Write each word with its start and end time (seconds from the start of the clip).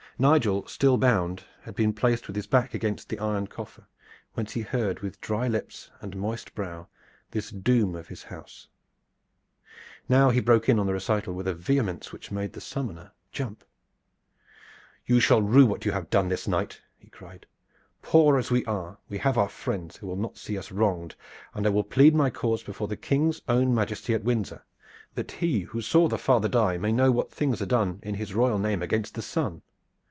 Nigel, 0.19 0.67
still 0.67 0.99
bound, 0.99 1.43
had 1.63 1.73
been 1.73 1.93
placed 1.93 2.27
with 2.27 2.35
his 2.35 2.45
back 2.45 2.75
against 2.75 3.09
the 3.09 3.17
iron 3.17 3.47
coffer, 3.47 3.87
whence 4.35 4.51
he 4.53 4.61
heard 4.61 4.99
with 4.99 5.19
dry 5.19 5.47
lips 5.47 5.89
and 5.99 6.15
moist 6.15 6.53
brow 6.53 6.87
this 7.31 7.49
doom 7.49 7.95
of 7.95 8.07
his 8.09 8.21
house. 8.25 8.67
Now 10.07 10.29
he 10.29 10.39
broke 10.39 10.69
in 10.69 10.77
on 10.77 10.85
the 10.85 10.93
recital 10.93 11.33
with 11.33 11.47
a 11.47 11.55
vehemence 11.55 12.11
which 12.13 12.29
made 12.29 12.53
the 12.53 12.61
summoner 12.61 13.13
jump: 13.31 13.63
"You 15.07 15.19
shall 15.19 15.41
rue 15.41 15.65
what 15.65 15.85
you 15.85 15.91
have 15.93 16.11
done 16.11 16.29
this 16.29 16.47
night!" 16.47 16.79
he 16.99 17.09
cried. 17.09 17.47
"Poor 18.03 18.37
as 18.37 18.51
we 18.51 18.63
are, 18.65 18.99
we 19.09 19.17
have 19.17 19.39
our 19.39 19.49
friends 19.49 19.97
who 19.97 20.05
will 20.05 20.15
not 20.15 20.37
see 20.37 20.55
us 20.55 20.71
wronged, 20.71 21.15
and 21.55 21.65
I 21.65 21.71
will 21.71 21.83
plead 21.83 22.13
my 22.13 22.29
cause 22.29 22.61
before 22.61 22.87
the 22.87 22.95
King's 22.95 23.41
own 23.49 23.73
majesty 23.73 24.13
at 24.13 24.23
Windsor, 24.23 24.63
that 25.15 25.31
he, 25.31 25.61
who 25.61 25.81
saw 25.81 26.07
the 26.07 26.19
father 26.19 26.47
die, 26.49 26.77
may 26.77 26.91
know 26.91 27.11
what 27.11 27.31
things 27.31 27.59
are 27.59 27.65
done 27.65 27.99
in 28.03 28.13
his 28.13 28.35
royal 28.35 28.59
name 28.59 28.83
against 28.83 29.15
the 29.15 29.23
son. 29.23 29.63